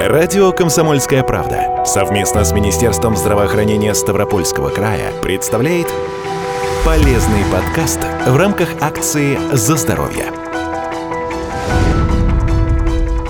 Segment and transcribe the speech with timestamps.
[0.00, 5.86] Радио «Комсомольская правда» совместно с Министерством здравоохранения Ставропольского края представляет
[6.84, 10.26] полезный подкаст в рамках акции «За здоровье».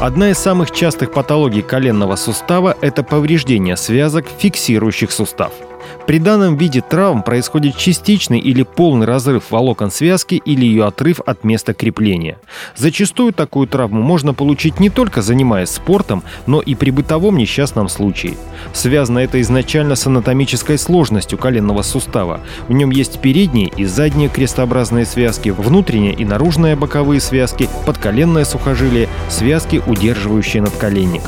[0.00, 5.52] Одна из самых частых патологий коленного сустава– это повреждение связок, фиксирующих сустав–
[6.06, 11.44] при данном виде травм происходит частичный или полный разрыв волокон связки или ее отрыв от
[11.44, 12.38] места крепления.
[12.76, 18.34] Зачастую такую травму можно получить не только занимаясь спортом, но и при бытовом несчастном случае.
[18.72, 22.40] Связано это изначально с анатомической сложностью коленного сустава.
[22.68, 29.08] В нем есть передние и задние крестообразные связки, внутренние и наружные боковые связки, подколенное сухожилие,
[29.28, 31.22] связки, удерживающие надколенник.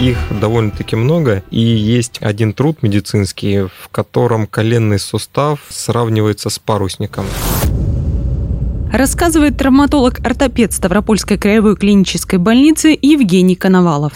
[0.00, 7.26] Их довольно-таки много, и есть один труд медицинский, в котором коленный сустав сравнивается с парусником.
[8.92, 14.12] Рассказывает травматолог-ортопед Ставропольской краевой клинической больницы Евгений Коновалов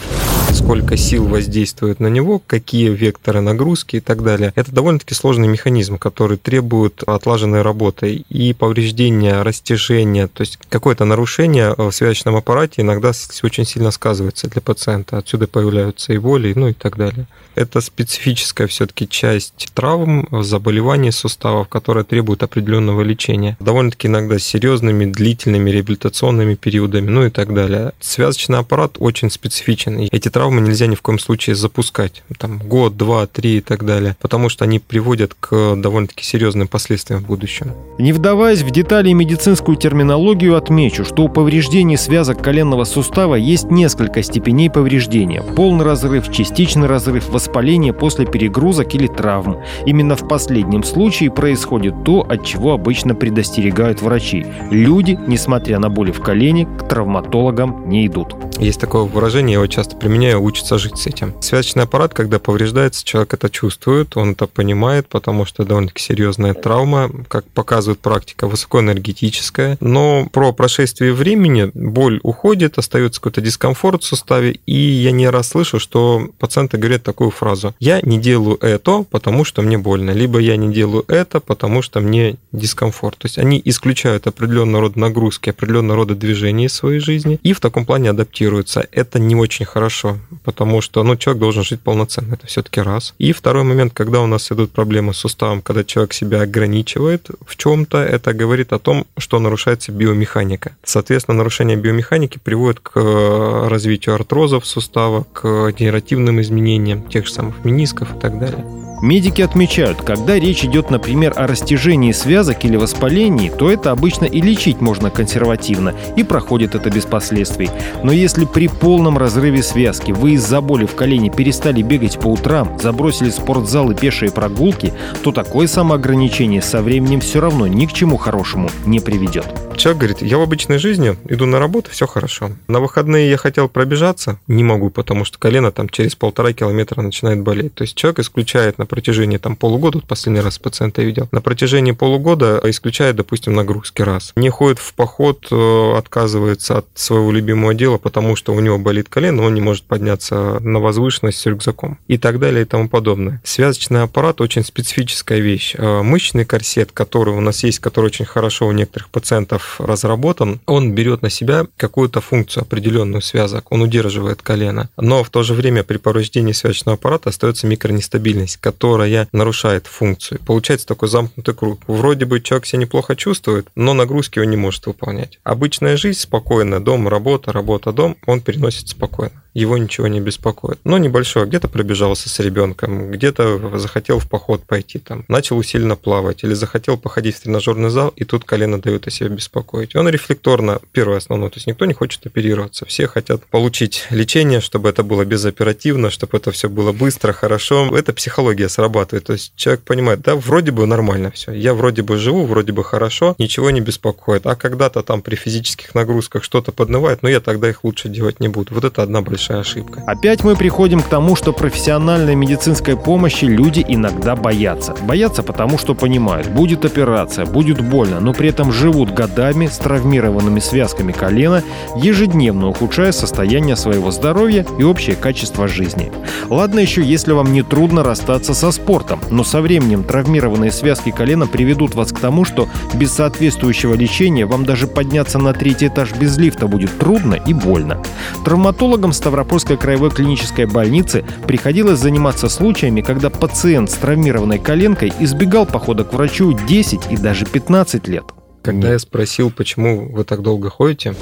[0.53, 4.53] сколько сил воздействует на него, какие векторы нагрузки и так далее.
[4.55, 11.73] Это довольно-таки сложный механизм, который требует отлаженной работы и повреждения, растяжения, то есть какое-то нарушение
[11.75, 15.17] в связочном аппарате иногда очень сильно сказывается для пациента.
[15.17, 17.27] Отсюда появляются и боли, ну и так далее.
[17.55, 23.57] Это специфическая все-таки часть травм, заболеваний суставов, которая требует определенного лечения.
[23.59, 27.93] Довольно-таки иногда серьезными, длительными реабилитационными периодами, ну и так далее.
[27.99, 30.07] Связочный аппарат очень специфичен.
[30.11, 32.21] Эти травмы травмы нельзя ни в коем случае запускать.
[32.37, 34.17] Там год, два, три и так далее.
[34.19, 37.71] Потому что они приводят к довольно-таки серьезным последствиям в будущем.
[37.97, 43.71] Не вдаваясь в детали и медицинскую терминологию, отмечу, что у повреждений связок коленного сустава есть
[43.71, 45.41] несколько степеней повреждения.
[45.55, 49.61] Полный разрыв, частичный разрыв, воспаление после перегрузок или травм.
[49.85, 54.45] Именно в последнем случае происходит то, от чего обычно предостерегают врачи.
[54.71, 58.35] Люди, несмотря на боли в колене, к травматологам не идут.
[58.59, 61.33] Есть такое выражение, я его часто применяю, учится жить с этим.
[61.41, 67.11] Связочный аппарат, когда повреждается, человек это чувствует, он это понимает, потому что довольно-таки серьезная травма,
[67.27, 69.77] как показывает практика, высокоэнергетическая.
[69.79, 75.49] Но про прошествие времени боль уходит, остается какой-то дискомфорт в суставе, и я не раз
[75.49, 77.75] слышу, что пациенты говорят такую фразу.
[77.79, 81.99] Я не делаю это, потому что мне больно, либо я не делаю это, потому что
[81.99, 83.17] мне дискомфорт.
[83.17, 87.59] То есть они исключают определенного рода нагрузки, определенного рода движения из своей жизни и в
[87.59, 88.87] таком плане адаптируются.
[88.91, 93.13] Это не очень хорошо потому что ну, человек должен жить полноценно, это все-таки раз.
[93.17, 97.55] И второй момент, когда у нас идут проблемы с суставом, когда человек себя ограничивает в
[97.55, 100.75] чем-то, это говорит о том, что нарушается биомеханика.
[100.83, 107.63] Соответственно, нарушение биомеханики приводит к э, развитию артрозов сустава, к генеративным изменениям тех же самых
[107.65, 108.92] менисков и так далее.
[109.03, 114.39] Медики отмечают, когда речь идет, например, о растяжении связок или воспалении, то это обычно и
[114.39, 117.69] лечить можно консервативно, и проходит это без последствий.
[118.01, 122.79] Но если при полном разрыве связки вы из-за боли в колене перестали бегать по утрам,
[122.81, 128.15] забросили спортзал и пешие прогулки, то такое самоограничение со временем все равно ни к чему
[128.15, 129.47] хорошему не приведет.
[129.75, 132.51] Человек говорит, я в обычной жизни иду на работу, все хорошо.
[132.67, 137.41] На выходные я хотел пробежаться, не могу, потому что колено там через полтора километра начинает
[137.41, 137.73] болеть.
[137.73, 141.41] То есть человек исключает на протяжении там полугода, вот последний раз пациента я видел, на
[141.41, 144.31] протяжении полугода исключает, допустим, нагрузки раз.
[144.35, 149.09] Не ходит в поход, э, отказывается от своего любимого дела, потому что у него болит
[149.09, 153.41] колено, он не может подняться на возвышенность с рюкзаком и так далее и тому подобное.
[153.43, 155.75] Связочный аппарат очень специфическая вещь.
[155.77, 160.93] Э, мышечный корсет, который у нас есть, который очень хорошо у некоторых пациентов разработан, он
[160.93, 164.89] берет на себя какую-то функцию определенную связок, он удерживает колено.
[164.97, 170.39] Но в то же время при повреждении связочного аппарата остается микронестабильность, которая нарушает функцию.
[170.45, 171.81] Получается такой замкнутый круг.
[171.87, 175.39] Вроде бы человек себя неплохо чувствует, но нагрузки он не может выполнять.
[175.43, 180.79] Обычная жизнь спокойная, дом, работа, работа, дом, он переносит спокойно его ничего не беспокоит.
[180.83, 186.43] Но небольшое, где-то пробежался с ребенком, где-то захотел в поход пойти, там, начал усиленно плавать,
[186.43, 189.95] или захотел походить в тренажерный зал, и тут колено дает о себе беспокоить.
[189.95, 194.89] Он рефлекторно, первое основное, то есть никто не хочет оперироваться, все хотят получить лечение, чтобы
[194.89, 197.95] это было безоперативно, чтобы это все было быстро, хорошо.
[197.95, 202.17] Это психология срабатывает, то есть человек понимает, да, вроде бы нормально все, я вроде бы
[202.17, 207.21] живу, вроде бы хорошо, ничего не беспокоит, а когда-то там при физических нагрузках что-то поднывает,
[207.21, 208.73] но я тогда их лучше делать не буду.
[208.73, 210.03] Вот это одна большая большая ошибка.
[210.07, 214.95] Опять мы приходим к тому, что профессиональной медицинской помощи люди иногда боятся.
[215.01, 220.61] Боятся потому, что понимают, будет операция, будет больно, но при этом живут годами с травмированными
[220.61, 221.61] связками колена,
[221.97, 226.11] ежедневно ухудшая состояние своего здоровья и общее качество жизни.
[226.49, 231.47] Ладно еще, если вам не трудно расстаться со спортом, но со временем травмированные связки колена
[231.47, 236.37] приведут вас к тому, что без соответствующего лечения вам даже подняться на третий этаж без
[236.37, 238.01] лифта будет трудно и больно.
[238.45, 245.65] Травматологам ставят Ставропольской краевой клинической больницы приходилось заниматься случаями, когда пациент с травмированной коленкой избегал
[245.65, 248.25] похода к врачу 10 и даже 15 лет.
[248.61, 251.15] Когда я спросил, почему вы так долго ходите,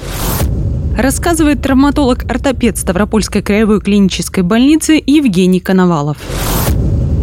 [0.94, 6.18] Рассказывает травматолог-ортопед Ставропольской краевой клинической больницы Евгений Коновалов.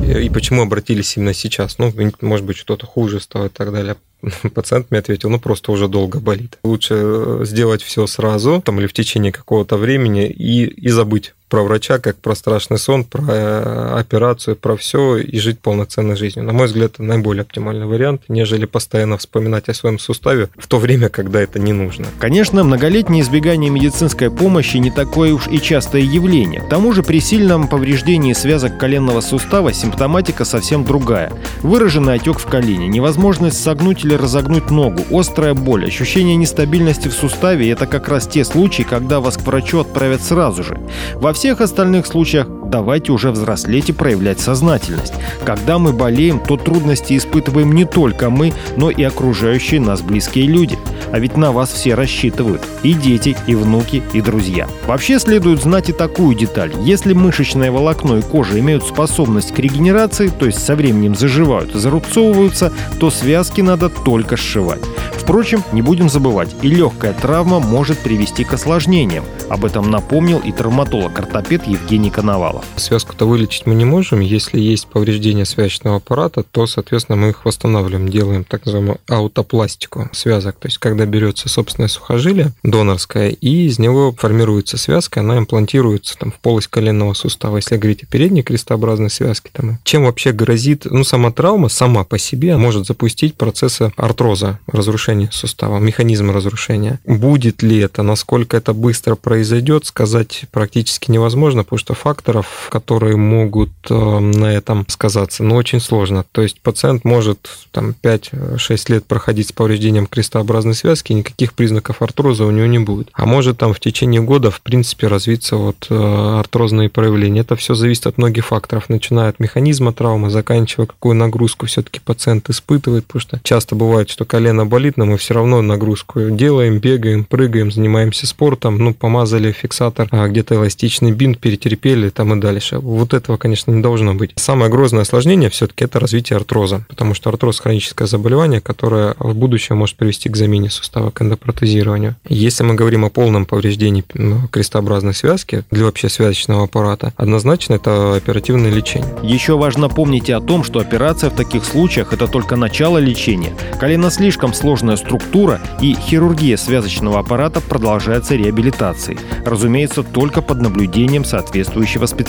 [0.03, 3.95] и почему обратились именно сейчас, ну, может быть, что-то хуже стало и так далее.
[4.53, 6.57] Пациент мне ответил, ну просто уже долго болит.
[6.63, 11.63] Лучше э, сделать все сразу, там или в течение какого-то времени и, и забыть про
[11.63, 16.45] врача, как про страшный сон, про э, операцию, про все и жить полноценной жизнью.
[16.45, 20.77] На мой взгляд, это наиболее оптимальный вариант, нежели постоянно вспоминать о своем суставе в то
[20.77, 22.05] время, когда это не нужно.
[22.19, 26.61] Конечно, многолетнее избегание медицинской помощи не такое уж и частое явление.
[26.61, 31.33] К тому же при сильном повреждении связок коленного сустава симптоматика совсем другая.
[31.61, 37.69] Выраженный отек в колене, невозможность согнуть или разогнуть ногу, острая боль, ощущение нестабильности в суставе–
[37.71, 40.79] это как раз те случаи, когда вас к врачу отправят сразу же.
[41.13, 45.13] Во всех остальных случаях давайте уже взрослеть и проявлять сознательность.
[45.43, 50.77] Когда мы болеем, то трудности испытываем не только мы, но и окружающие нас близкие люди.
[51.11, 52.61] А ведь на вас все рассчитывают.
[52.83, 54.67] И дети, и внуки, и друзья.
[54.85, 56.71] Вообще следует знать и такую деталь.
[56.81, 61.79] Если мышечное волокно и кожа имеют способность к регенерации, то есть со временем заживают и
[61.79, 64.81] зарубцовываются, то связки надо только сшивать.
[65.13, 69.23] Впрочем, не будем забывать, и легкая травма может привести к осложнениям.
[69.49, 72.58] Об этом напомнил и травматолог-ортопед Евгений Коновалов.
[72.75, 74.19] Связку-то вылечить мы не можем.
[74.19, 80.57] Если есть повреждение связочного аппарата, то, соответственно, мы их восстанавливаем, делаем так называемую аутопластику связок.
[80.59, 86.31] То есть, когда берется собственное сухожилие донорское, и из него формируется связка, она имплантируется там,
[86.31, 87.57] в полость коленного сустава.
[87.57, 92.17] Если говорить о передней крестообразной связке, там, чем вообще грозит, ну, сама травма сама по
[92.17, 96.99] себе может запустить процессы артроза, разрушения сустава, механизм разрушения.
[97.05, 103.71] Будет ли это, насколько это быстро произойдет, сказать практически невозможно, потому что факторов, которые могут
[103.89, 106.25] э, на этом сказаться, ну, очень сложно.
[106.31, 112.45] То есть пациент может там 5-6 лет проходить с повреждением крестообразной связки, никаких признаков артроза
[112.45, 113.09] у него не будет.
[113.13, 117.41] А может там в течение года, в принципе, развиться вот э, артрозные проявления.
[117.41, 122.49] Это все зависит от многих факторов, начиная от механизма травмы, заканчивая какую нагрузку все-таки пациент
[122.49, 127.25] испытывает, потому что часто бывает, что колено болит, но мы все равно нагрузку делаем, бегаем,
[127.25, 132.79] прыгаем, занимаемся спортом, ну, помазали фиксатор, а где-то эластичный бинт, перетерпели там и дальше.
[132.79, 134.31] Вот этого, конечно, не должно быть.
[134.35, 139.77] Самое грозное осложнение все-таки это развитие артроза, потому что артроз– хроническое заболевание, которое в будущем
[139.77, 142.15] может привести к замене сустава, к эндопротезированию.
[142.27, 148.15] Если мы говорим о полном повреждении ну, крестообразной связки для вообще связочного аппарата, однозначно это
[148.15, 149.09] оперативное лечение.
[149.23, 153.53] Еще важно помнить о том, что операция в таких случаях– это только начало лечения.
[153.79, 159.19] Колено слишком сложная структура и хирургия связочного аппарата продолжается реабилитацией.
[159.45, 162.28] Разумеется, только под наблюдением соответствующего специалиста.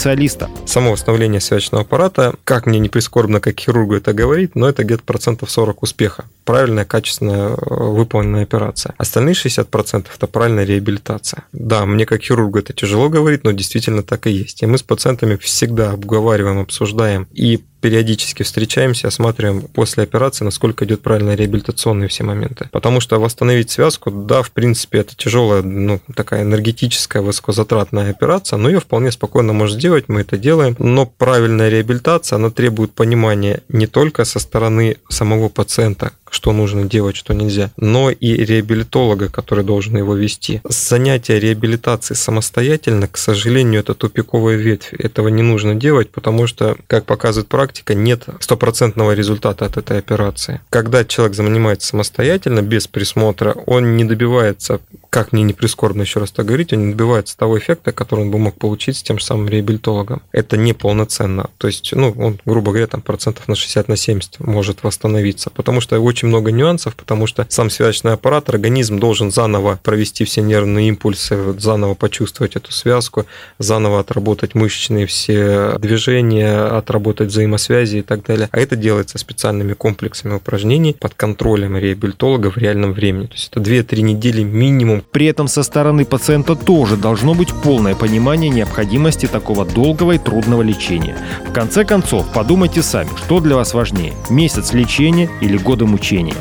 [0.64, 5.02] Само восстановление связочного аппарата, как мне не прискорбно, как хирургу это говорить, но это где-то
[5.02, 6.24] процентов 40 успеха.
[6.46, 8.94] Правильная, качественно э, выполненная операция.
[8.96, 11.44] Остальные 60% это правильная реабилитация.
[11.52, 14.62] Да, мне как хирургу это тяжело говорить, но действительно так и есть.
[14.62, 21.02] И мы с пациентами всегда обговариваем, обсуждаем и периодически встречаемся, осматриваем после операции, насколько идет
[21.02, 22.68] правильно реабилитационные все моменты.
[22.72, 28.68] Потому что восстановить связку, да, в принципе, это тяжелая, ну, такая энергетическая, высокозатратная операция, но
[28.68, 30.76] ее вполне спокойно можно сделать, мы это делаем.
[30.78, 37.16] Но правильная реабилитация, она требует понимания не только со стороны самого пациента, что нужно делать,
[37.16, 40.60] что нельзя, но и реабилитолога, который должен его вести.
[40.64, 44.92] Занятие реабилитации самостоятельно, к сожалению, это тупиковая ветвь.
[44.94, 50.60] Этого не нужно делать, потому что, как показывает практика, нет стопроцентного результата от этой операции.
[50.70, 56.30] Когда человек занимается самостоятельно, без присмотра, он не добивается как мне не прискорбно еще раз
[56.30, 59.24] так говорить, он не добивается того эффекта, который он бы мог получить с тем же
[59.24, 60.22] самым реабилитологом.
[60.30, 61.50] Это неполноценно.
[61.58, 65.80] То есть, ну, он, грубо говоря, там процентов на 60 на 70 может восстановиться, потому
[65.80, 70.88] что очень много нюансов, потому что сам связочный аппарат, организм должен заново провести все нервные
[70.88, 73.26] импульсы, заново почувствовать эту связку,
[73.58, 78.48] заново отработать мышечные все движения, отработать взаимосвязи и так далее.
[78.52, 83.26] А это делается специальными комплексами упражнений под контролем реабилитолога в реальном времени.
[83.26, 87.94] То есть это 2-3 недели минимум при этом со стороны пациента тоже должно быть полное
[87.94, 91.16] понимание необходимости такого долгого и трудного лечения.
[91.46, 96.34] В конце концов, подумайте сами, что для вас важнее– месяц лечения или годы мучения.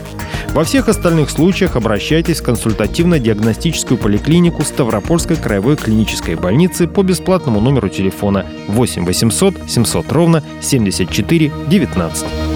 [0.53, 7.89] Во всех остальных случаях обращайтесь в консультативно-диагностическую поликлинику Ставропольской краевой клинической больницы по бесплатному номеру
[7.89, 12.48] телефона 8 800 700 ровно 74 19.